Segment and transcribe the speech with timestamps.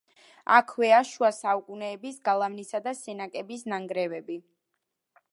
[0.59, 4.39] აქვეა შუა საუკუნეების გალავნისა და სენაკების ნანგრევები.